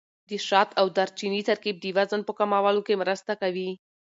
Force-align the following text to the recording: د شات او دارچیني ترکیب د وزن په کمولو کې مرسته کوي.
د 0.29 0.31
شات 0.47 0.69
او 0.79 0.85
دارچیني 0.97 1.41
ترکیب 1.49 1.75
د 1.79 1.85
وزن 1.97 2.21
په 2.27 2.33
کمولو 2.39 2.81
کې 2.87 2.99
مرسته 3.01 3.31
کوي. 3.41 3.69